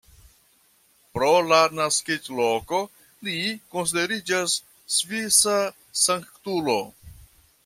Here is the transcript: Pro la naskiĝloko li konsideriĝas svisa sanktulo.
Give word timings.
Pro 1.17 1.27
la 1.49 1.59
naskiĝloko 1.81 2.79
li 3.29 3.37
konsideriĝas 3.77 4.57
svisa 4.97 5.57
sanktulo. 6.07 6.81